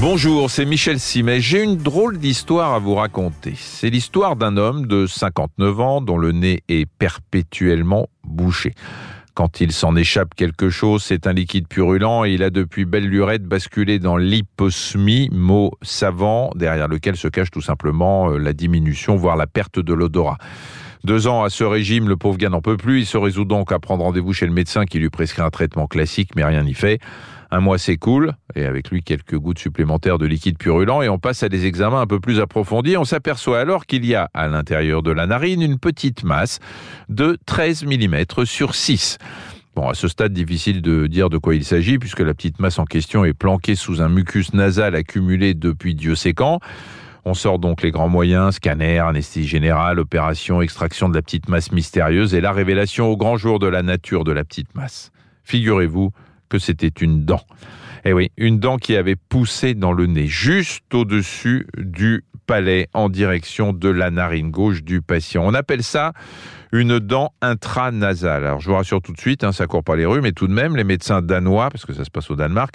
[0.00, 1.42] Bonjour, c'est Michel Simet.
[1.42, 3.52] J'ai une drôle d'histoire à vous raconter.
[3.54, 8.72] C'est l'histoire d'un homme de 59 ans dont le nez est perpétuellement bouché.
[9.34, 13.08] Quand il s'en échappe quelque chose, c'est un liquide purulent et il a depuis belle
[13.08, 19.16] lurette basculé dans l'hyposmie, mot savant derrière lequel se cache tout simplement euh, la diminution,
[19.16, 20.38] voire la perte de l'odorat.
[21.04, 23.00] Deux ans à ce régime, le pauvre gars n'en peut plus.
[23.00, 25.86] Il se résout donc à prendre rendez-vous chez le médecin qui lui prescrit un traitement
[25.86, 27.00] classique, mais rien n'y fait.
[27.50, 31.42] Un mois s'écoule, et avec lui quelques gouttes supplémentaires de liquide purulent, et on passe
[31.42, 32.96] à des examens un peu plus approfondis.
[32.96, 36.60] On s'aperçoit alors qu'il y a à l'intérieur de la narine une petite masse
[37.08, 39.18] de 13 mm sur 6.
[39.74, 42.78] Bon, à ce stade, difficile de dire de quoi il s'agit, puisque la petite masse
[42.78, 46.60] en question est planquée sous un mucus nasal accumulé depuis Dieu sait quand.
[47.24, 51.72] On sort donc les grands moyens, scanner, anesthésie générale, opération, extraction de la petite masse
[51.72, 55.10] mystérieuse et la révélation au grand jour de la nature de la petite masse.
[55.44, 56.12] Figurez-vous
[56.48, 57.42] que c'était une dent.
[58.04, 63.08] Eh oui, une dent qui avait poussé dans le nez, juste au-dessus du palais, en
[63.08, 65.44] direction de la narine gauche du patient.
[65.46, 66.12] On appelle ça
[66.72, 68.44] une dent intranasale.
[68.44, 70.48] Alors je vous rassure tout de suite, hein, ça court pas les rues, mais tout
[70.48, 72.74] de même, les médecins danois, parce que ça se passe au Danemark,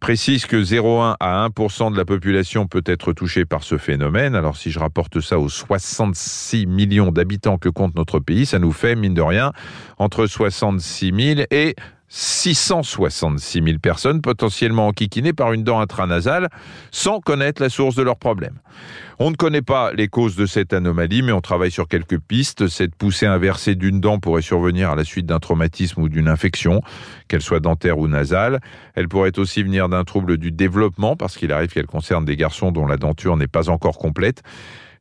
[0.00, 4.34] précisent que 0,1 à 1% de la population peut être touchée par ce phénomène.
[4.34, 8.72] Alors si je rapporte ça aux 66 millions d'habitants que compte notre pays, ça nous
[8.72, 9.52] fait, mine de rien,
[9.98, 11.76] entre 66 000 et
[12.14, 16.50] 666 000 personnes potentiellement enquiquinées par une dent intranasale
[16.90, 18.58] sans connaître la source de leur problème.
[19.18, 22.68] On ne connaît pas les causes de cette anomalie, mais on travaille sur quelques pistes.
[22.68, 26.82] Cette poussée inversée d'une dent pourrait survenir à la suite d'un traumatisme ou d'une infection,
[27.28, 28.60] qu'elle soit dentaire ou nasale.
[28.94, 32.72] Elle pourrait aussi venir d'un trouble du développement, parce qu'il arrive qu'elle concerne des garçons
[32.72, 34.42] dont la denture n'est pas encore complète.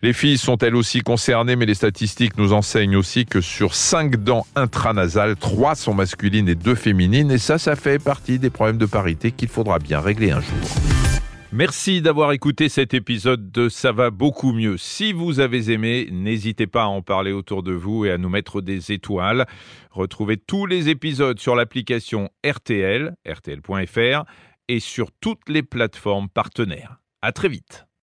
[0.04, 4.16] Les filles sont elles aussi concernées, mais les statistiques nous enseignent aussi que sur 5
[4.16, 7.30] dents intranasales, 3 sont masculines et 2 féminines.
[7.30, 10.58] Et ça, ça fait partie des problèmes de parité qu'il faudra bien régler un jour.
[11.52, 14.78] Merci d'avoir écouté cet épisode de Ça va beaucoup mieux.
[14.78, 18.30] Si vous avez aimé, n'hésitez pas à en parler autour de vous et à nous
[18.30, 19.46] mettre des étoiles.
[19.92, 24.24] Retrouvez tous les épisodes sur l'application RTL, rtl.fr
[24.68, 27.02] et sur toutes les plateformes partenaires.
[27.22, 27.86] À très vite.